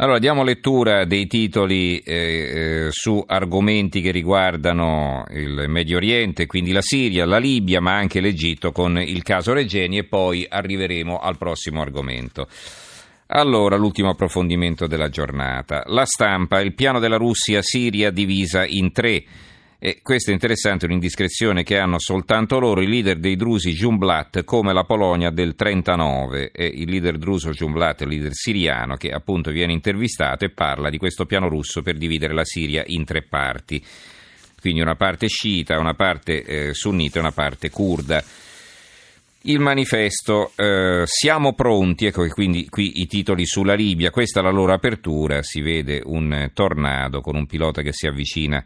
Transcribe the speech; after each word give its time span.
Allora, 0.00 0.18
diamo 0.18 0.42
lettura 0.44 1.04
dei 1.04 1.26
titoli 1.26 1.98
eh, 1.98 2.14
eh, 2.14 2.88
su 2.88 3.22
argomenti 3.26 4.00
che 4.00 4.10
riguardano 4.10 5.26
il 5.28 5.66
Medio 5.68 5.98
Oriente, 5.98 6.46
quindi 6.46 6.72
la 6.72 6.80
Siria, 6.80 7.26
la 7.26 7.36
Libia, 7.36 7.82
ma 7.82 7.96
anche 7.96 8.22
l'Egitto 8.22 8.72
con 8.72 8.98
il 8.98 9.22
caso 9.22 9.52
Regeni 9.52 9.98
e 9.98 10.04
poi 10.04 10.46
arriveremo 10.48 11.18
al 11.18 11.36
prossimo 11.36 11.82
argomento. 11.82 12.48
Allora, 13.26 13.76
l'ultimo 13.76 14.08
approfondimento 14.08 14.86
della 14.86 15.10
giornata. 15.10 15.82
La 15.88 16.06
stampa, 16.06 16.60
il 16.60 16.72
piano 16.72 16.98
della 16.98 17.18
Russia-Siria 17.18 18.10
divisa 18.10 18.64
in 18.64 18.92
tre. 18.92 19.22
E 19.82 20.00
questo 20.02 20.28
è 20.28 20.34
interessante, 20.34 20.84
un'indiscrezione 20.84 21.62
che 21.62 21.78
hanno 21.78 21.98
soltanto 21.98 22.58
loro, 22.58 22.82
i 22.82 22.86
leader 22.86 23.16
dei 23.16 23.34
drusi 23.34 23.72
Jumblat 23.72 24.44
come 24.44 24.74
la 24.74 24.84
Polonia 24.84 25.30
del 25.30 25.54
39 25.54 26.50
e 26.50 26.66
il 26.66 26.90
leader 26.90 27.16
druso 27.16 27.52
Jumblat, 27.52 28.02
il 28.02 28.08
leader 28.08 28.34
siriano, 28.34 28.96
che 28.96 29.08
appunto 29.08 29.50
viene 29.50 29.72
intervistato 29.72 30.44
e 30.44 30.50
parla 30.50 30.90
di 30.90 30.98
questo 30.98 31.24
piano 31.24 31.48
russo 31.48 31.80
per 31.80 31.96
dividere 31.96 32.34
la 32.34 32.44
Siria 32.44 32.82
in 32.88 33.06
tre 33.06 33.22
parti. 33.22 33.82
Quindi 34.60 34.82
una 34.82 34.96
parte 34.96 35.28
sciita, 35.28 35.78
una 35.78 35.94
parte 35.94 36.44
eh, 36.44 36.74
sunnita 36.74 37.16
e 37.16 37.20
una 37.20 37.32
parte 37.32 37.70
kurda. 37.70 38.22
Il 39.44 39.60
manifesto 39.60 40.52
eh, 40.56 41.04
Siamo 41.06 41.54
pronti, 41.54 42.04
ecco 42.04 42.28
quindi 42.28 42.68
qui 42.68 43.00
i 43.00 43.06
titoli 43.06 43.46
sulla 43.46 43.72
Libia, 43.72 44.10
questa 44.10 44.40
è 44.40 44.42
la 44.42 44.50
loro 44.50 44.74
apertura, 44.74 45.42
si 45.42 45.62
vede 45.62 46.02
un 46.04 46.50
tornado 46.52 47.22
con 47.22 47.34
un 47.34 47.46
pilota 47.46 47.80
che 47.80 47.94
si 47.94 48.06
avvicina 48.06 48.62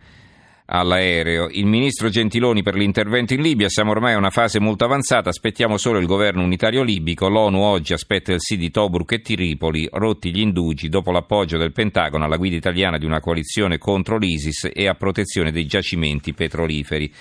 all'aereo. 0.66 1.48
Il 1.50 1.66
ministro 1.66 2.08
Gentiloni 2.08 2.62
per 2.62 2.74
l'intervento 2.74 3.34
in 3.34 3.42
Libia, 3.42 3.68
siamo 3.68 3.90
ormai 3.90 4.14
a 4.14 4.18
una 4.18 4.30
fase 4.30 4.60
molto 4.60 4.84
avanzata, 4.84 5.28
aspettiamo 5.28 5.76
solo 5.76 5.98
il 5.98 6.06
governo 6.06 6.42
unitario 6.42 6.82
libico, 6.82 7.28
l'ONU 7.28 7.60
oggi 7.60 7.92
aspetta 7.92 8.32
il 8.32 8.40
sì 8.40 8.56
di 8.56 8.70
Tobruk 8.70 9.12
e 9.12 9.20
Tripoli, 9.20 9.88
rotti 9.90 10.30
gli 10.30 10.40
indugi 10.40 10.88
dopo 10.88 11.10
l'appoggio 11.10 11.58
del 11.58 11.72
Pentagono 11.72 12.24
alla 12.24 12.36
guida 12.36 12.56
italiana 12.56 12.98
di 12.98 13.04
una 13.04 13.20
coalizione 13.20 13.78
contro 13.78 14.16
l'ISIS 14.16 14.70
e 14.72 14.86
a 14.88 14.94
protezione 14.94 15.52
dei 15.52 15.66
giacimenti 15.66 16.32
petroliferi. 16.32 17.12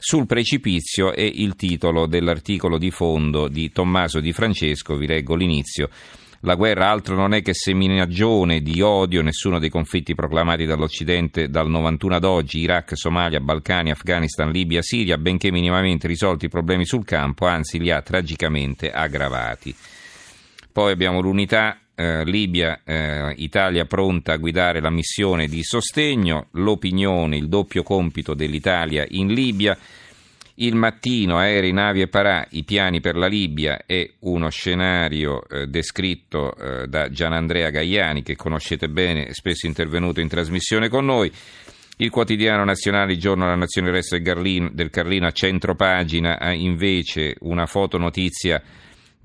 Sul 0.00 0.26
precipizio 0.26 1.12
è 1.12 1.22
il 1.22 1.56
titolo 1.56 2.06
dell'articolo 2.06 2.78
di 2.78 2.92
fondo 2.92 3.48
di 3.48 3.72
Tommaso 3.72 4.20
Di 4.20 4.32
Francesco, 4.32 4.96
vi 4.96 5.08
leggo 5.08 5.34
l'inizio. 5.34 5.90
La 6.42 6.54
guerra 6.54 6.88
altro 6.88 7.16
non 7.16 7.34
è 7.34 7.42
che 7.42 7.52
seminagione 7.52 8.60
di 8.60 8.80
odio, 8.80 9.22
nessuno 9.22 9.58
dei 9.58 9.70
conflitti 9.70 10.14
proclamati 10.14 10.66
dall'Occidente 10.66 11.48
dal 11.48 11.68
91 11.68 12.14
ad 12.14 12.24
oggi, 12.24 12.60
Iraq, 12.60 12.92
Somalia, 12.94 13.40
Balcani, 13.40 13.90
Afghanistan, 13.90 14.48
Libia, 14.52 14.80
Siria, 14.80 15.18
benché 15.18 15.50
minimamente 15.50 16.06
risolti 16.06 16.44
i 16.44 16.48
problemi 16.48 16.86
sul 16.86 17.04
campo, 17.04 17.46
anzi 17.46 17.80
li 17.80 17.90
ha 17.90 18.02
tragicamente 18.02 18.92
aggravati. 18.92 19.74
Poi 20.70 20.92
abbiamo 20.92 21.20
l'unità 21.20 21.76
eh, 21.96 22.22
Libia, 22.22 22.82
eh, 22.84 23.34
Italia 23.38 23.84
pronta 23.84 24.34
a 24.34 24.36
guidare 24.36 24.80
la 24.80 24.90
missione 24.90 25.48
di 25.48 25.64
sostegno, 25.64 26.46
l'opinione, 26.52 27.36
il 27.36 27.48
doppio 27.48 27.82
compito 27.82 28.34
dell'Italia 28.34 29.04
in 29.08 29.26
Libia. 29.34 29.76
Il 30.60 30.74
mattino, 30.74 31.38
aerei, 31.38 31.72
navi 31.72 32.00
e 32.00 32.08
parà, 32.08 32.44
i 32.50 32.64
piani 32.64 33.00
per 33.00 33.14
la 33.14 33.28
Libia 33.28 33.82
è 33.86 34.10
uno 34.20 34.50
scenario 34.50 35.48
eh, 35.48 35.68
descritto 35.68 36.52
eh, 36.56 36.88
da 36.88 37.10
Gianandrea 37.10 37.70
Gaiani, 37.70 38.24
che 38.24 38.34
conoscete 38.34 38.88
bene, 38.88 39.32
spesso 39.34 39.68
intervenuto 39.68 40.20
in 40.20 40.26
trasmissione 40.26 40.88
con 40.88 41.04
noi. 41.04 41.30
Il 41.98 42.10
quotidiano 42.10 42.64
nazionale, 42.64 43.12
il 43.12 43.20
giorno 43.20 43.44
della 43.44 43.56
Nazione 43.56 43.92
Resto 43.92 44.18
del 44.18 44.90
Carlino, 44.90 45.26
a 45.28 45.30
centro 45.30 45.76
pagina, 45.76 46.40
ha 46.40 46.52
invece 46.52 47.36
una 47.40 47.66
fotonotizia 47.66 48.60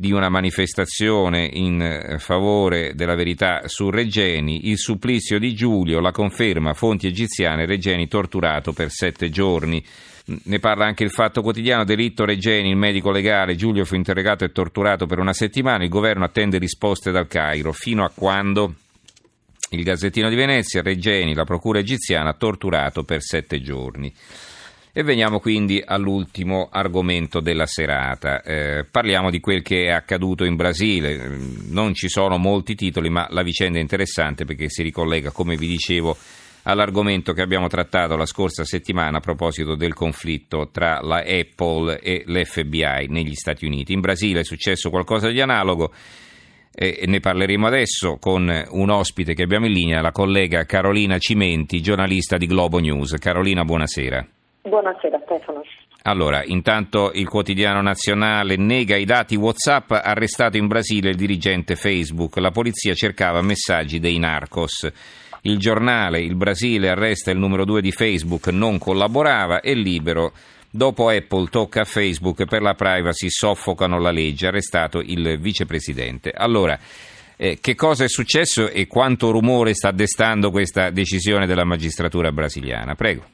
di 0.04 0.12
una 0.12 0.28
manifestazione 0.28 1.50
in 1.54 1.82
eh, 1.82 2.20
favore 2.20 2.94
della 2.94 3.16
verità 3.16 3.70
su 3.70 3.90
Regeni, 3.90 4.68
il 4.68 4.78
supplizio 4.78 5.40
di 5.40 5.56
Giulio, 5.56 6.02
la 6.02 6.12
conferma, 6.12 6.74
fonti 6.74 7.08
egiziane, 7.08 7.66
Regeni 7.66 8.10
torturato 8.10 8.74
per 8.74 8.92
sette 8.92 9.30
giorni. 9.30 9.82
Ne 10.26 10.60
parla 10.60 10.84
anche 10.84 11.06
il 11.06 11.10
Fatto 11.10 11.42
Quotidiano, 11.42 11.86
delitto 11.86 12.26
Regeni, 12.26 12.70
il 12.70 12.76
medico 12.76 13.12
legale, 13.12 13.56
Giulio 13.56 13.86
fu 13.86 13.96
interrogato 13.96 14.44
e 14.44 14.52
torturato 14.52 15.06
per 15.06 15.20
una 15.20 15.32
settimana, 15.32 15.86
il 15.86 15.90
governo 15.90 16.26
attende 16.26 16.58
risposte 16.58 17.10
dal 17.12 17.28
Cairo, 17.28 17.72
fino 17.72 18.04
a 18.04 18.12
quando? 18.14 18.76
Il 19.70 19.84
Gazzettino 19.84 20.28
di 20.28 20.36
Venezia, 20.36 20.82
Regeni, 20.82 21.34
la 21.34 21.46
procura 21.46 21.80
egiziana, 21.80 22.34
torturato 22.34 23.06
per 23.06 23.22
sette 23.22 23.62
giorni. 23.62 24.14
E 24.96 25.02
veniamo 25.02 25.40
quindi 25.40 25.82
all'ultimo 25.84 26.70
argomento 26.72 27.40
della 27.40 27.66
serata. 27.66 28.44
Eh, 28.44 28.86
parliamo 28.86 29.32
di 29.32 29.40
quel 29.40 29.64
che 29.64 29.86
è 29.86 29.90
accaduto 29.90 30.44
in 30.46 30.56
Brasile. 30.56 31.36
Non 31.70 31.96
ci 31.96 32.08
sono 32.08 32.38
molti 32.38 32.76
titoli, 32.76 33.10
ma 33.10 33.26
la 33.32 33.42
vicenda 33.42 33.80
è 33.80 33.82
interessante 33.82 34.46
perché 34.46 34.70
si 34.70 34.84
ricollega, 34.84 35.32
come 35.32 35.56
vi 35.56 35.66
dicevo, 35.66 36.16
all'argomento 36.64 37.34
che 37.34 37.42
abbiamo 37.42 37.68
trattato 37.70 38.16
la 38.16 38.28
scorsa 38.28 38.66
settimana 38.66 39.18
a 39.18 39.20
proposito 39.20 39.74
del 39.74 39.96
conflitto 39.96 40.70
tra 40.72 41.00
la 41.02 41.24
Apple 41.26 42.00
e 42.00 42.24
l'FBI 42.28 43.08
negli 43.10 43.34
Stati 43.34 43.66
Uniti. 43.66 43.94
In 43.94 44.00
Brasile 44.00 44.42
è 44.42 44.46
successo 44.46 44.92
qualcosa 44.92 45.30
di 45.30 45.42
analogo 45.42 45.92
e 46.72 47.04
ne 47.08 47.20
parleremo 47.20 47.66
adesso 47.66 48.18
con 48.18 48.64
un 48.70 48.90
ospite 48.92 49.34
che 49.34 49.42
abbiamo 49.42 49.66
in 49.66 49.74
linea, 49.74 50.02
la 50.02 50.12
collega 50.12 50.66
Carolina 50.66 51.18
Cimenti, 51.18 51.82
giornalista 51.82 52.38
di 52.38 52.46
Globo 52.46 52.78
News. 52.78 53.16
Carolina, 53.18 53.66
buonasera. 53.66 54.28
Buonasera 54.66 55.20
Stefano. 55.26 55.62
Allora, 56.04 56.42
intanto 56.44 57.12
il 57.14 57.28
quotidiano 57.28 57.82
nazionale 57.82 58.56
nega 58.56 58.96
i 58.96 59.04
dati 59.04 59.36
WhatsApp, 59.36 59.92
arrestato 59.92 60.56
in 60.56 60.68
Brasile 60.68 61.10
il 61.10 61.18
dirigente 61.18 61.76
Facebook. 61.76 62.38
La 62.38 62.52
polizia 62.52 62.94
cercava 62.94 63.42
messaggi 63.42 64.00
dei 64.00 64.18
narcos. 64.20 64.90
Il 65.42 65.58
giornale 65.58 66.22
Il 66.22 66.36
Brasile 66.36 66.90
arresta 66.90 67.32
il 67.32 67.38
numero 67.38 67.66
due 67.66 67.82
di 67.82 67.92
Facebook, 67.92 68.48
non 68.48 68.78
collaborava 68.78 69.60
e 69.60 69.74
libero. 69.74 70.32
Dopo 70.70 71.10
Apple 71.10 71.50
tocca 71.50 71.82
a 71.82 71.86
Facebook 71.86 72.46
per 72.46 72.62
la 72.62 72.74
privacy, 72.74 73.30
soffocano 73.30 74.00
la 74.00 74.12
legge, 74.12 74.48
arrestato 74.48 75.02
il 75.02 75.40
vicepresidente. 75.40 76.32
Allora, 76.32 76.80
eh, 77.36 77.58
che 77.60 77.76
cosa 77.76 78.06
è 78.06 78.10
successo 78.10 78.70
e 78.70 78.88
quanto 78.88 79.30
rumore 79.32 79.74
sta 79.74 79.92
destando 79.92 80.52
questa 80.52 80.90
decisione 80.90 81.46
della 81.46 81.66
magistratura 81.66 82.32
brasiliana? 82.32 82.96
Prego. 82.96 83.33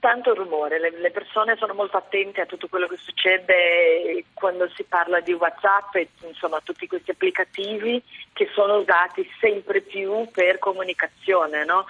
Tanto 0.00 0.32
rumore, 0.34 0.80
le, 0.80 0.98
le, 0.98 1.10
persone 1.10 1.56
sono 1.56 1.74
molto 1.74 1.98
attente 1.98 2.40
a 2.40 2.46
tutto 2.46 2.68
quello 2.68 2.86
che 2.86 2.96
succede 2.96 4.24
quando 4.32 4.66
si 4.70 4.82
parla 4.84 5.20
di 5.20 5.34
Whatsapp 5.34 5.94
e 5.96 6.08
insomma 6.26 6.58
tutti 6.64 6.86
questi 6.86 7.10
applicativi 7.10 8.02
che 8.32 8.48
sono 8.54 8.78
usati 8.78 9.30
sempre 9.38 9.82
più 9.82 10.26
per 10.32 10.58
comunicazione, 10.58 11.66
no? 11.66 11.84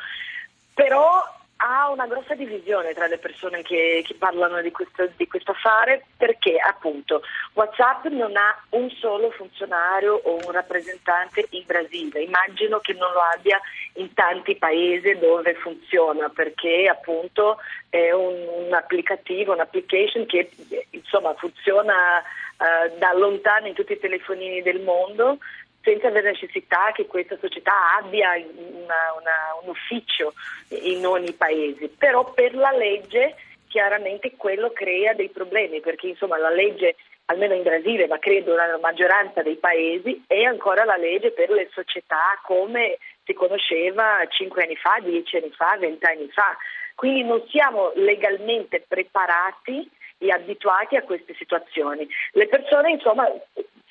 Però 0.74 1.22
ha 1.62 1.90
una 1.90 2.06
grossa 2.06 2.34
divisione 2.34 2.94
tra 2.94 3.06
le 3.06 3.18
persone 3.18 3.62
che, 3.62 4.02
che 4.06 4.14
parlano 4.14 4.60
di 4.62 4.70
questo, 4.70 5.08
di 5.16 5.26
questo, 5.26 5.50
affare 5.50 6.06
perché 6.16 6.56
appunto 6.56 7.22
WhatsApp 7.52 8.06
non 8.06 8.34
ha 8.36 8.62
un 8.70 8.88
solo 8.90 9.30
funzionario 9.30 10.14
o 10.14 10.36
un 10.46 10.52
rappresentante 10.52 11.46
in 11.50 11.64
Brasile, 11.66 12.22
immagino 12.22 12.78
che 12.78 12.94
non 12.94 13.12
lo 13.12 13.20
abbia 13.20 13.60
in 13.94 14.12
tanti 14.14 14.56
paesi 14.56 15.18
dove 15.18 15.54
funziona 15.54 16.30
perché 16.30 16.88
appunto 16.88 17.58
è 17.90 18.10
un, 18.12 18.66
un 18.66 18.72
applicativo, 18.72 19.52
un'application 19.52 20.24
che 20.24 20.50
insomma 20.90 21.34
funziona 21.34 22.22
uh, 22.56 22.98
da 22.98 23.12
lontano 23.12 23.66
in 23.66 23.74
tutti 23.74 23.92
i 23.92 23.98
telefonini 24.00 24.62
del 24.62 24.80
mondo 24.80 25.38
senza 25.82 26.08
avere 26.08 26.30
necessità 26.30 26.92
che 26.92 27.06
questa 27.06 27.36
società 27.40 27.96
abbia 27.96 28.32
una, 28.34 29.14
una, 29.18 29.36
un 29.62 29.68
ufficio 29.68 30.34
in 30.68 31.06
ogni 31.06 31.32
paese, 31.32 31.88
però 31.88 32.32
per 32.32 32.54
la 32.54 32.70
legge 32.72 33.36
chiaramente 33.68 34.34
quello 34.36 34.72
crea 34.72 35.14
dei 35.14 35.28
problemi 35.28 35.80
perché 35.80 36.08
insomma 36.08 36.36
la 36.36 36.50
legge 36.50 36.96
almeno 37.26 37.54
in 37.54 37.62
Brasile, 37.62 38.08
ma 38.08 38.18
credo 38.18 38.56
nella 38.56 38.78
maggioranza 38.78 39.42
dei 39.42 39.54
paesi, 39.54 40.24
è 40.26 40.42
ancora 40.42 40.84
la 40.84 40.96
legge 40.96 41.30
per 41.30 41.50
le 41.50 41.68
società 41.72 42.38
come 42.42 42.98
si 43.24 43.32
conosceva 43.34 44.26
cinque 44.28 44.64
anni 44.64 44.74
fa, 44.74 44.98
dieci 45.00 45.36
anni 45.36 45.50
fa, 45.50 45.76
vent'anni 45.78 46.28
fa. 46.30 46.56
Quindi 46.96 47.22
non 47.22 47.46
siamo 47.48 47.92
legalmente 47.94 48.84
preparati 48.86 49.88
e 50.18 50.30
abituati 50.30 50.96
a 50.96 51.02
queste 51.02 51.34
situazioni. 51.34 52.06
Le 52.32 52.48
persone 52.48 52.90
insomma 52.90 53.30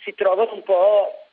si 0.04 0.14
trovano 0.14 0.54
un 0.54 0.64
po' 0.64 1.29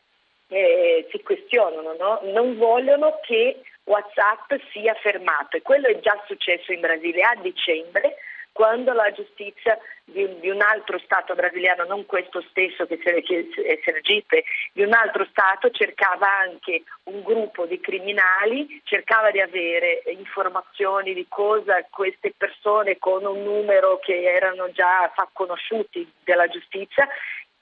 eh, 0.49 1.07
si 1.11 1.23
questionano, 1.23 1.95
no? 1.99 2.21
non 2.33 2.57
vogliono 2.57 3.19
che 3.23 3.63
WhatsApp 3.85 4.53
sia 4.73 4.95
fermato 4.95 5.57
e 5.57 5.63
quello 5.63 5.87
è 5.89 5.99
già 6.01 6.21
successo 6.27 6.73
in 6.73 6.81
Brasile 6.81 7.23
a 7.23 7.37
dicembre 7.41 8.17
quando 8.57 8.95
la 8.95 9.13
giustizia 9.13 9.79
di, 10.03 10.41
di 10.41 10.49
un 10.49 10.63
altro 10.63 10.99
Stato 11.01 11.35
brasiliano, 11.35 11.85
non 11.85 12.07
questo 12.07 12.43
stesso 12.49 12.87
che 12.87 12.97
è 12.97 13.81
Sergipe, 13.85 14.45
di 14.73 14.83
un 14.83 14.95
altro 14.95 15.27
Stato 15.27 15.69
cercava 15.71 16.27
anche 16.39 16.85
un 17.05 17.23
gruppo 17.23 17.67
di 17.67 17.79
criminali, 17.81 18.81
cercava 18.85 19.31
di 19.31 19.41
avere 19.41 20.03
informazioni 20.07 21.13
di 21.13 21.27
cosa 21.29 21.87
queste 21.91 22.33
persone 22.35 22.97
con 22.97 23.27
un 23.27 23.43
numero 23.43 23.99
che 23.99 24.23
erano 24.23 24.71
già 24.73 25.13
conosciuti 25.35 26.11
della 26.25 26.49
giustizia, 26.49 27.07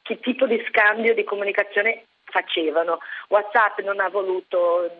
che 0.00 0.20
tipo 0.20 0.46
di 0.46 0.64
scambio 0.68 1.12
di 1.12 1.24
comunicazione 1.24 2.04
facevano. 2.34 2.98
WhatsApp 3.28 3.78
non 3.80 4.00
ha 4.00 4.08
voluto 4.08 4.90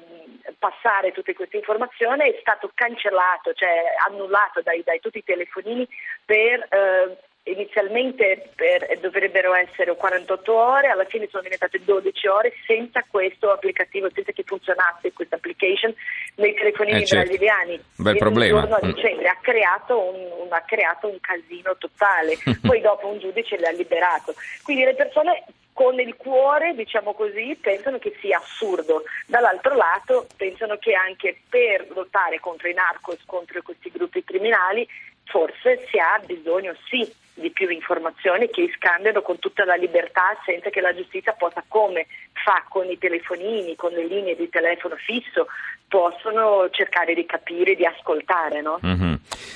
passare 0.59 1.11
tutte 1.11 1.35
queste 1.35 1.57
informazioni, 1.57 2.31
è 2.31 2.39
stato 2.41 2.71
cancellato, 2.73 3.53
cioè 3.55 3.83
annullato 4.07 4.63
dai, 4.63 4.83
dai 4.85 5.01
tutti 5.01 5.19
i 5.19 5.25
telefonini 5.25 5.87
per 6.25 6.67
eh, 6.71 7.19
inizialmente 7.45 8.51
per, 8.55 8.99
dovrebbero 9.01 9.53
essere 9.55 9.95
48 9.95 10.55
ore, 10.55 10.89
alla 10.89 11.05
fine 11.05 11.29
sono 11.29 11.43
diventate 11.43 11.83
12 11.85 12.27
ore 12.29 12.53
senza 12.67 13.05
questo 13.07 13.51
applicativo, 13.51 14.09
senza 14.15 14.33
che 14.33 14.45
funzionasse 14.47 15.13
questa 15.13 15.37
application 15.37 15.93
nei 16.37 16.55
telefonini 16.55 17.03
eh 17.03 17.07
certo. 17.07 17.25
brasiliani. 17.25 17.81
Bel 17.97 18.17
problema. 18.17 18.65
Un 18.65 18.89
mm. 18.89 18.93
dicembre 18.93 19.29
ha 19.29 19.39
creato 19.43 19.99
un, 19.99 20.47
un, 20.47 20.53
ha 20.53 20.63
creato 20.63 21.09
un 21.09 21.19
casino 21.21 21.77
totale, 21.77 22.37
poi 22.63 22.81
dopo 22.81 23.09
un 23.09 23.19
giudice 23.19 23.57
li 23.57 23.67
ha 23.67 23.73
liberato. 23.73 24.35
Quindi 24.63 24.85
le 24.85 24.95
persone 24.95 25.45
con 25.75 25.99
il 26.01 26.15
cuore, 26.17 26.75
diciamo 26.75 27.13
così, 27.13 27.59
pensano 27.61 27.99
che 27.99 28.17
sia 28.21 28.39
assurdo. 28.39 29.03
Dall'altro 29.27 29.75
lato 29.75 30.27
pensano 30.37 30.79
che 30.79 30.95
anche 30.95 31.41
per 31.49 31.89
lottare 31.91 32.41
contro 32.41 32.69
i 32.69 32.75
narcos, 32.75 33.19
contro 33.27 33.61
questi 33.61 33.91
gruppi 33.91 34.25
criminali, 34.25 34.89
forse 35.25 35.85
si 35.91 35.99
ha 35.99 36.19
bisogno 36.25 36.75
sì 36.89 37.23
di 37.35 37.51
più 37.51 37.69
informazioni 37.69 38.49
che 38.49 38.71
scambiano 38.77 39.21
con 39.21 39.39
tutta 39.39 39.65
la 39.65 39.75
libertà 39.75 40.39
senza 40.47 40.71
che 40.71 40.81
la 40.81 40.95
giustizia 40.95 41.33
possa, 41.33 41.65
come 41.67 42.07
fa 42.33 42.65
con 42.69 42.89
i 42.89 42.97
telefonini, 42.97 43.75
con 43.75 43.93
le 43.93 44.07
linee 44.07 44.37
di 44.37 44.49
telefono 44.49 44.95
fisso, 44.97 45.49
possono 45.89 46.69
cercare 46.71 47.15
di 47.15 47.27
capire, 47.27 47.75
di 47.75 47.85
ascoltare. 47.85 48.61
No? 48.63 48.79
Mm-hmm. 48.85 49.15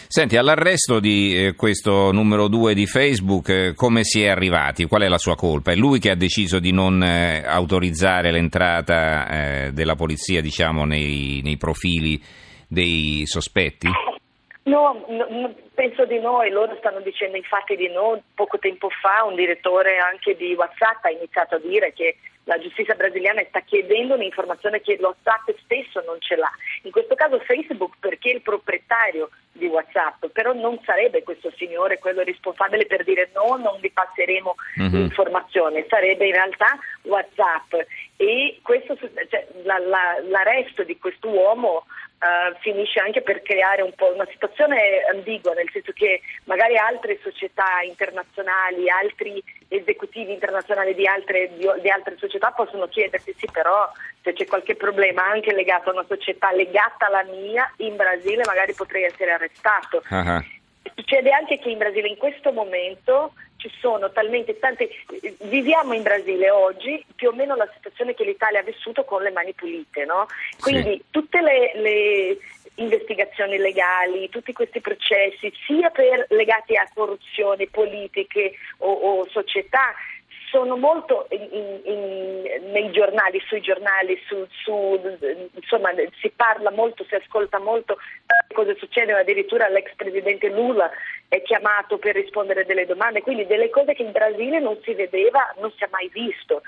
Senti, 0.08 0.36
all'arresto 0.36 0.98
di 0.98 1.46
eh, 1.46 1.54
questo 1.54 2.10
numero 2.10 2.48
due 2.48 2.74
di 2.74 2.86
Facebook, 2.86 3.48
eh, 3.48 3.74
come 3.74 4.02
si 4.02 4.22
è 4.22 4.28
arrivati? 4.28 4.86
Qual 4.86 5.02
è 5.02 5.08
la 5.08 5.18
sua 5.18 5.36
colpa? 5.36 5.72
È 5.72 5.76
lui 5.76 6.00
che 6.00 6.10
ha 6.10 6.16
deciso 6.16 6.58
di 6.58 6.72
non 6.72 7.02
eh, 7.02 7.44
autorizzare 7.46 8.32
l'entrata 8.32 9.28
eh, 9.66 9.72
della 9.72 9.94
polizia 9.94 10.40
diciamo, 10.40 10.84
nei, 10.84 11.40
nei 11.44 11.56
profili 11.56 12.20
dei 12.66 13.22
sospetti? 13.26 13.88
No, 14.68 15.02
no, 15.08 15.54
penso 15.74 16.04
di 16.04 16.18
no 16.18 16.42
e 16.42 16.50
loro 16.50 16.76
stanno 16.76 17.00
dicendo 17.00 17.36
infatti 17.36 17.74
di 17.74 17.88
no. 17.88 18.20
Poco 18.34 18.58
tempo 18.58 18.90
fa 18.90 19.24
un 19.24 19.34
direttore 19.34 19.98
anche 19.98 20.36
di 20.36 20.52
WhatsApp 20.54 21.04
ha 21.04 21.10
iniziato 21.10 21.54
a 21.54 21.58
dire 21.58 21.92
che 21.92 22.16
la 22.44 22.58
giustizia 22.58 22.94
brasiliana 22.94 23.42
sta 23.48 23.60
chiedendo 23.60 24.14
un'informazione 24.14 24.80
che 24.80 24.98
WhatsApp 25.00 25.50
stesso 25.64 26.02
non 26.06 26.16
ce 26.20 26.36
l'ha. 26.36 26.50
In 26.82 26.90
questo 26.90 27.14
caso 27.14 27.38
Facebook 27.40 27.96
perché 28.00 28.30
è 28.30 28.34
il 28.34 28.42
proprietario 28.42 29.30
di 29.52 29.66
WhatsApp, 29.66 30.26
però 30.32 30.52
non 30.52 30.78
sarebbe 30.84 31.22
questo 31.22 31.52
signore 31.56 31.98
quello 31.98 32.22
responsabile 32.22 32.86
per 32.86 33.04
dire 33.04 33.30
no, 33.34 33.56
non 33.56 33.78
vi 33.80 33.90
passeremo 33.90 34.54
mm-hmm. 34.80 34.92
l'informazione, 34.92 35.84
sarebbe 35.88 36.26
in 36.26 36.32
realtà 36.32 36.78
WhatsApp 37.02 37.74
e 38.16 38.58
questo, 38.62 38.96
cioè, 38.96 39.46
la, 39.64 39.78
la, 39.78 40.18
l'arresto 40.28 40.84
di 40.84 40.98
quest'uomo 40.98 41.84
Uh, 42.18 42.52
finisce 42.58 42.98
anche 42.98 43.22
per 43.22 43.42
creare 43.42 43.80
un 43.80 43.92
po' 43.94 44.12
una 44.12 44.26
situazione 44.28 45.04
ambigua, 45.08 45.52
nel 45.52 45.70
senso 45.70 45.92
che 45.92 46.20
magari 46.46 46.76
altre 46.76 47.16
società 47.22 47.80
internazionali, 47.86 48.90
altri 48.90 49.40
esecutivi 49.68 50.32
internazionali 50.32 50.96
di 50.96 51.06
altre, 51.06 51.48
di, 51.56 51.64
di 51.80 51.88
altre 51.88 52.16
società 52.18 52.50
possono 52.50 52.88
chiedersi 52.88 53.32
sì 53.36 53.46
però 53.52 53.88
se 54.22 54.32
c'è 54.32 54.46
qualche 54.46 54.74
problema 54.74 55.26
anche 55.26 55.54
legato 55.54 55.90
a 55.90 55.92
una 55.92 56.04
società 56.08 56.50
legata 56.52 57.06
alla 57.06 57.22
mia, 57.22 57.72
in 57.76 57.96
Brasile 57.96 58.42
magari 58.44 58.74
potrei 58.74 59.04
essere 59.04 59.30
arrestato. 59.30 60.02
Uh-huh. 60.10 60.44
Succede 60.96 61.30
anche 61.30 61.58
che 61.58 61.70
in 61.70 61.78
Brasile 61.78 62.08
in 62.08 62.16
questo 62.16 62.50
momento 62.52 63.32
ci 63.58 63.70
sono 63.80 64.10
talmente 64.10 64.58
tante. 64.58 64.88
Viviamo 65.42 65.92
in 65.92 66.02
Brasile 66.02 66.48
oggi 66.50 67.04
più 67.14 67.28
o 67.28 67.32
meno 67.32 67.54
la 67.56 67.68
situazione 67.74 68.14
che 68.14 68.24
l'Italia 68.24 68.60
ha 68.60 68.62
vissuto 68.62 69.04
con 69.04 69.22
le 69.22 69.30
mani 69.30 69.52
pulite, 69.52 70.04
no? 70.04 70.26
Quindi 70.60 70.92
sì. 70.92 71.04
tutte 71.10 71.40
le, 71.42 71.72
le, 71.74 72.38
investigazioni 72.76 73.58
legali, 73.58 74.28
tutti 74.28 74.52
questi 74.52 74.80
processi, 74.80 75.52
sia 75.66 75.90
per, 75.90 76.26
legati 76.30 76.76
a 76.76 76.88
corruzione, 76.94 77.66
politiche 77.66 78.52
o, 78.78 78.92
o 78.92 79.26
società, 79.28 79.92
sono 80.50 80.76
molto 80.76 81.26
in, 81.30 81.80
in, 81.84 82.70
nei 82.70 82.90
giornali, 82.90 83.40
sui 83.46 83.60
giornali, 83.60 84.18
su, 84.26 84.46
su, 84.62 84.98
insomma 85.54 85.90
si 86.20 86.30
parla 86.34 86.70
molto, 86.70 87.04
si 87.04 87.14
ascolta 87.14 87.58
molto 87.58 87.98
cosa 88.54 88.74
succede, 88.76 89.12
addirittura 89.12 89.68
l'ex 89.68 89.94
presidente 89.94 90.48
Lula 90.48 90.90
è 91.28 91.42
chiamato 91.42 91.98
per 91.98 92.14
rispondere 92.14 92.64
delle 92.64 92.86
domande, 92.86 93.22
quindi 93.22 93.46
delle 93.46 93.70
cose 93.70 93.94
che 93.94 94.02
in 94.02 94.12
Brasile 94.12 94.60
non 94.60 94.78
si 94.82 94.94
vedeva, 94.94 95.54
non 95.58 95.70
si 95.76 95.84
è 95.84 95.88
mai 95.90 96.08
visto. 96.08 96.62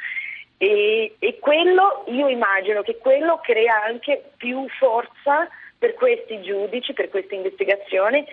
E, 0.58 1.14
e 1.18 1.38
quello, 1.38 2.04
io 2.08 2.28
immagino 2.28 2.82
che 2.82 2.98
quello 2.98 3.40
crea 3.42 3.82
anche 3.82 4.32
più 4.36 4.68
forza 4.78 5.48
per 5.78 5.94
questi 5.94 6.42
giudici, 6.42 6.92
per 6.92 7.08
queste 7.08 7.34
investigazioni 7.36 8.26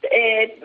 eh, 0.00 0.58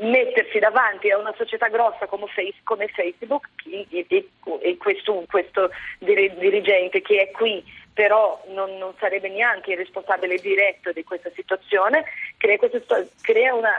mettersi 0.00 0.58
davanti 0.58 1.10
a 1.10 1.18
una 1.18 1.34
società 1.36 1.68
grossa 1.68 2.06
come, 2.06 2.26
face, 2.26 2.56
come 2.64 2.88
Facebook 2.88 3.48
e, 3.70 3.86
e, 4.08 4.28
e 4.60 4.76
questo, 4.76 5.24
questo, 5.28 5.70
dirigente 5.98 7.00
che 7.02 7.20
è 7.22 7.30
qui 7.30 7.62
però 7.92 8.42
non, 8.54 8.76
non, 8.78 8.92
sarebbe 8.98 9.28
neanche 9.28 9.72
il 9.72 9.78
responsabile 9.78 10.36
diretto 10.36 10.92
di 10.92 11.02
questa 11.04 11.30
situazione, 11.34 12.04
crea 12.36 12.56
questo, 12.56 12.80
crea 13.20 13.54
una, 13.54 13.70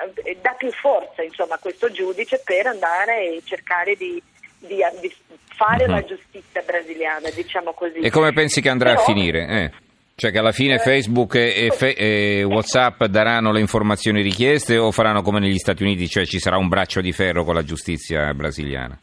dà 0.42 0.52
più 0.58 0.72
forza 0.72 1.24
insomma, 1.24 1.56
a 1.56 1.60
questo 1.60 1.92
giudice 1.92 2.42
per 2.44 2.68
andare 2.68 3.36
e 3.36 3.42
cercare 3.44 3.96
di, 3.96 4.22
di, 4.60 4.78
di 5.00 5.16
fare 5.56 5.86
uh-huh. 5.86 5.92
la 5.92 6.04
giustizia 6.04 6.62
brasiliana, 6.62 7.30
diciamo 7.30 7.74
così. 7.74 8.00
E 8.00 8.10
come 8.10 8.34
pensi 8.34 8.62
che 8.62 8.70
andrà 8.70 8.92
però, 8.92 9.02
a 9.02 9.06
finire? 9.06 9.48
Eh. 9.48 9.72
Cioè 10.16 10.32
che 10.32 10.38
alla 10.38 10.52
fine 10.52 10.78
Facebook 10.78 11.36
e, 11.36 11.72
fe- 11.74 11.96
e, 11.96 12.44
Whatsapp 12.44 13.06
daranno 13.06 13.52
le 13.52 13.60
informazioni 13.60 14.22
richieste 14.22 14.78
o 14.78 14.92
faranno 14.92 15.24
come 15.24 15.40
negli 15.40 15.58
Stati 15.58 15.82
Uniti, 15.82 16.08
cioè 16.08 16.26
ci 16.26 16.38
sarà 16.38 16.58
un 16.58 16.68
braccio 16.68 17.02
di 17.02 17.12
ferro 17.12 17.44
con 17.44 17.56
la 17.56 17.64
giustizia 17.64 18.32
brasiliana? 18.34 19.00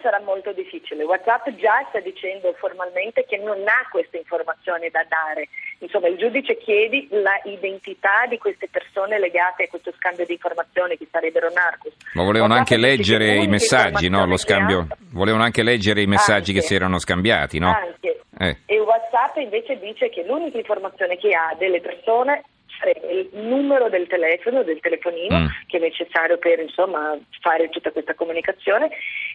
Sarà 0.00 0.20
molto 0.20 0.52
difficile. 0.52 1.04
Whatsapp 1.04 1.48
già 1.56 1.84
sta 1.88 2.00
dicendo 2.00 2.52
formalmente 2.54 3.24
che 3.26 3.36
non 3.36 3.58
ha 3.66 3.88
queste 3.90 4.18
informazioni 4.18 4.88
da 4.90 5.04
dare. 5.08 5.48
Insomma, 5.80 6.08
il 6.08 6.16
giudice 6.16 6.56
chiede 6.58 7.08
l'identità 7.44 8.26
di 8.28 8.38
queste 8.38 8.68
persone 8.68 9.18
legate 9.18 9.64
a 9.64 9.68
questo 9.68 9.92
scambio 9.96 10.24
di 10.24 10.32
informazioni 10.32 10.96
che 10.96 11.06
sarebbero 11.10 11.50
narcos. 11.50 11.92
Ma 12.14 12.22
volevano 12.22 12.54
WhatsApp 12.54 12.78
anche 12.78 12.86
leggere 12.86 13.36
i 13.36 13.48
messaggi, 13.48 14.08
no? 14.08 14.26
Lo 14.26 14.36
scambio. 14.36 14.86
Volevano 15.12 15.44
anche 15.44 15.62
leggere 15.62 16.02
i 16.02 16.06
messaggi 16.06 16.50
anche, 16.50 16.60
che 16.60 16.66
si 16.66 16.74
erano 16.74 16.98
scambiati, 16.98 17.58
no? 17.58 17.72
Anche. 17.74 18.20
Eh. 18.38 18.56
E 18.66 18.78
WhatsApp 18.80 19.36
invece 19.38 19.78
dice 19.78 20.08
che 20.10 20.24
l'unica 20.24 20.58
informazione 20.58 21.16
che 21.16 21.34
ha 21.34 21.54
delle 21.58 21.80
persone 21.80 22.44
il 23.10 23.28
numero 23.32 23.88
del 23.88 24.06
telefono, 24.06 24.62
del 24.62 24.80
telefonino, 24.80 25.38
mm. 25.38 25.46
che 25.66 25.78
è 25.78 25.80
necessario 25.80 26.38
per 26.38 26.60
insomma, 26.60 27.18
fare 27.40 27.68
tutta 27.68 27.90
questa 27.90 28.14
comunicazione 28.14 28.88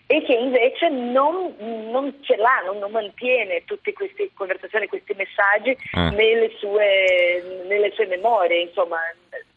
e 0.05 0.23
che 0.23 0.33
invece 0.33 0.89
non, 0.89 1.53
non 1.89 2.13
ce 2.21 2.35
l'ha, 2.35 2.61
non, 2.65 2.79
non, 2.79 2.91
mantiene 2.91 3.63
tutte 3.65 3.93
queste 3.93 4.29
conversazioni, 4.33 4.87
questi 4.87 5.13
messaggi 5.15 5.75
mm. 5.97 6.15
nelle, 6.15 6.51
sue, 6.57 7.63
nelle, 7.67 7.91
sue, 7.93 8.05
memorie, 8.07 8.61
insomma, 8.61 8.97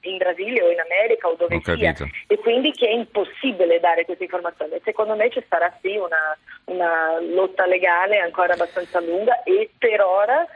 in 0.00 0.16
Brasile 0.16 0.62
o 0.62 0.70
in 0.70 0.80
America 0.80 1.28
o 1.28 1.34
dove 1.34 1.60
sia. 1.62 1.94
E 2.26 2.38
quindi 2.38 2.72
che 2.72 2.88
è 2.88 2.92
impossibile 2.92 3.80
dare 3.80 4.04
queste 4.04 4.24
informazioni. 4.24 4.80
Secondo 4.84 5.14
me 5.14 5.30
ci 5.30 5.42
sarà 5.48 5.72
sì 5.80 5.96
una, 5.96 6.36
una 6.64 7.20
lotta 7.20 7.66
legale 7.66 8.18
ancora 8.18 8.54
abbastanza 8.54 9.00
lunga 9.00 9.42
e 9.42 9.70
per 9.76 10.00
ora 10.00 10.46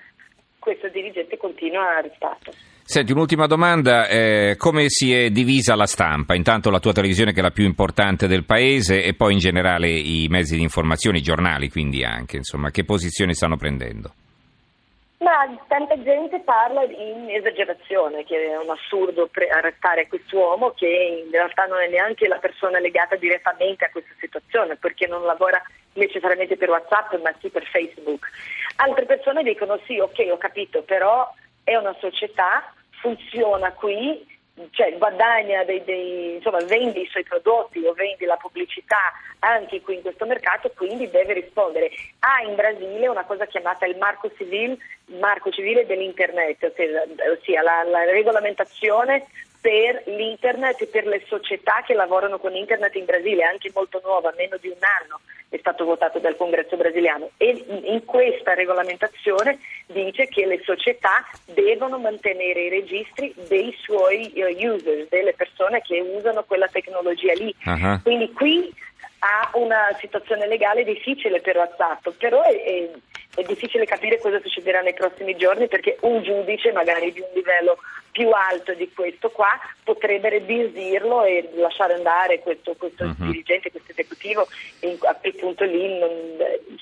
questo 0.58 0.88
dirigente 0.88 1.36
continua 1.36 1.96
arrestato. 1.96 2.52
Senti, 2.90 3.12
un'ultima 3.12 3.46
domanda, 3.46 4.08
eh, 4.08 4.56
come 4.58 4.86
si 4.88 5.14
è 5.14 5.30
divisa 5.30 5.76
la 5.76 5.86
stampa? 5.86 6.34
Intanto 6.34 6.70
la 6.70 6.80
tua 6.80 6.90
televisione 6.90 7.32
che 7.32 7.38
è 7.38 7.42
la 7.42 7.52
più 7.52 7.62
importante 7.62 8.26
del 8.26 8.42
paese 8.42 9.04
e 9.04 9.14
poi 9.14 9.34
in 9.34 9.38
generale 9.38 9.88
i 9.88 10.26
mezzi 10.28 10.56
di 10.56 10.62
informazione, 10.62 11.18
i 11.18 11.22
giornali 11.22 11.70
quindi 11.70 12.02
anche, 12.02 12.38
insomma, 12.38 12.72
che 12.72 12.82
posizioni 12.82 13.32
stanno 13.32 13.56
prendendo? 13.56 14.10
Ma 15.18 15.46
tanta 15.68 16.02
gente 16.02 16.40
parla 16.40 16.82
in 16.82 17.30
esagerazione, 17.30 18.24
che 18.24 18.50
è 18.50 18.58
un 18.58 18.70
assurdo 18.70 19.28
pre- 19.28 19.50
arrestare 19.50 20.08
quest'uomo 20.08 20.72
che 20.72 21.22
in 21.24 21.30
realtà 21.30 21.66
non 21.66 21.78
è 21.78 21.88
neanche 21.88 22.26
la 22.26 22.38
persona 22.38 22.80
legata 22.80 23.14
direttamente 23.14 23.84
a 23.84 23.90
questa 23.92 24.14
situazione 24.18 24.74
perché 24.74 25.06
non 25.06 25.22
lavora 25.22 25.62
necessariamente 25.92 26.56
per 26.56 26.70
WhatsApp 26.70 27.22
ma 27.22 27.32
sì 27.38 27.50
per 27.50 27.62
Facebook. 27.66 28.28
Altre 28.78 29.04
persone 29.04 29.44
dicono 29.44 29.78
sì, 29.86 30.00
ok, 30.00 30.26
ho 30.32 30.38
capito, 30.38 30.82
però 30.82 31.32
è 31.62 31.76
una 31.76 31.94
società 32.00 32.74
funziona 33.00 33.72
qui, 33.72 34.26
cioè 34.70 34.96
guadagna 34.98 35.64
dei, 35.64 35.82
dei, 35.84 36.34
insomma 36.34 36.62
vende 36.64 37.00
i 37.00 37.08
suoi 37.10 37.24
prodotti 37.24 37.84
o 37.84 37.92
vende 37.92 38.26
la 38.26 38.36
pubblicità 38.36 39.12
anche 39.40 39.80
qui 39.80 39.96
in 39.96 40.02
questo 40.02 40.26
mercato, 40.26 40.70
quindi 40.76 41.08
deve 41.08 41.32
rispondere. 41.32 41.90
Ha 42.20 42.42
in 42.46 42.54
Brasile 42.54 43.08
una 43.08 43.24
cosa 43.24 43.46
chiamata 43.46 43.86
il 43.86 43.96
marco 43.96 44.30
civile, 44.36 44.76
marco 45.18 45.50
civile 45.50 45.86
dell'internet, 45.86 46.62
ossia, 46.62 47.04
ossia 47.32 47.62
la, 47.62 47.82
la, 47.84 48.04
regolamentazione 48.04 49.26
per 49.60 50.02
l'internet 50.06 50.80
e 50.80 50.86
per 50.86 51.06
le 51.06 51.22
società 51.26 51.82
che 51.86 51.94
lavorano 51.94 52.38
con 52.38 52.54
internet 52.54 52.94
in 52.94 53.04
Brasile, 53.04 53.44
anche 53.44 53.70
molto 53.74 54.00
nuova, 54.02 54.32
meno 54.36 54.56
di 54.56 54.68
un 54.68 54.78
anno 54.80 55.20
è 55.50 55.58
stato 55.58 55.84
votato 55.84 56.20
dal 56.20 56.36
congresso 56.36 56.76
brasiliano 56.76 57.30
e 57.36 57.64
in 57.68 58.04
questa 58.04 58.54
regolamentazione 58.54 59.58
dice 59.86 60.28
che 60.28 60.46
le 60.46 60.62
società 60.64 61.26
devono 61.44 61.98
mantenere 61.98 62.62
i 62.62 62.68
registri 62.68 63.34
dei 63.48 63.74
suoi 63.80 64.32
uh, 64.36 64.72
users, 64.72 65.08
delle 65.08 65.34
persone 65.34 65.82
che 65.82 66.00
usano 66.00 66.44
quella 66.44 66.68
tecnologia 66.68 67.32
lì. 67.32 67.52
Uh-huh. 67.64 68.00
Quindi 68.02 68.32
qui 68.32 68.72
ha 69.18 69.50
una 69.54 69.88
situazione 69.98 70.46
legale 70.46 70.84
difficile 70.84 71.40
per 71.40 71.56
WhatsApp, 71.56 72.08
però 72.16 72.42
è, 72.42 72.62
è, 72.62 72.90
è 73.34 73.42
difficile 73.42 73.84
capire 73.84 74.18
cosa 74.18 74.40
succederà 74.40 74.80
nei 74.80 74.94
prossimi 74.94 75.36
giorni 75.36 75.68
perché 75.68 75.96
un 76.00 76.22
giudice 76.22 76.72
magari 76.72 77.12
di 77.12 77.20
un 77.20 77.28
livello 77.34 77.78
più 78.10 78.28
alto 78.30 78.74
di 78.74 78.90
questo 78.92 79.30
qua 79.30 79.50
potrebbe 79.84 80.30
rebisdirlo 80.30 81.24
e 81.24 81.48
lasciare 81.54 81.94
andare 81.94 82.40
questo, 82.40 82.74
questo 82.74 83.04
uh-huh. 83.04 83.14
dirigente, 83.18 83.70
questo 83.70 83.92
esecutivo 83.92 84.48
e 84.80 84.98
appunto 85.02 85.64
lì 85.64 85.98
non, 85.98 86.10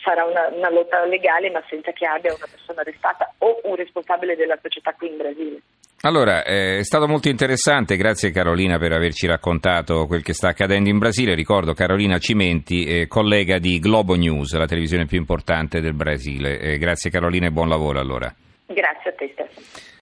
sarà 0.02 0.24
una, 0.24 0.48
una, 0.48 0.70
lotta 0.70 1.04
legale 1.04 1.50
ma 1.50 1.62
senza 1.68 1.92
che 1.92 2.06
abbia 2.06 2.34
una 2.34 2.46
persona 2.50 2.80
arrestata 2.80 3.32
o 3.38 3.60
un 3.64 3.76
responsabile 3.76 4.36
della 4.36 4.58
società 4.60 4.94
qui 4.94 5.08
in 5.08 5.16
Brasile. 5.18 5.60
Allora, 6.02 6.44
eh, 6.44 6.78
è 6.78 6.84
stato 6.84 7.08
molto 7.08 7.28
interessante, 7.28 7.96
grazie 7.96 8.30
Carolina 8.30 8.78
per 8.78 8.92
averci 8.92 9.26
raccontato 9.26 10.06
quel 10.06 10.22
che 10.22 10.32
sta 10.32 10.48
accadendo 10.48 10.88
in 10.88 10.98
Brasile. 10.98 11.34
Ricordo 11.34 11.74
Carolina 11.74 12.18
Cimenti, 12.18 12.84
eh, 12.84 13.06
collega 13.08 13.58
di 13.58 13.80
Globo 13.80 14.14
News, 14.14 14.54
la 14.54 14.66
televisione 14.66 15.06
più 15.06 15.18
importante 15.18 15.80
del 15.80 15.94
Brasile. 15.94 16.60
Eh, 16.60 16.78
grazie 16.78 17.10
Carolina 17.10 17.46
e 17.46 17.50
buon 17.50 17.68
lavoro 17.68 17.98
allora. 17.98 18.32
Grazie 18.66 19.10
a 19.10 19.14
te 19.14 19.30
Stefano. 19.32 19.87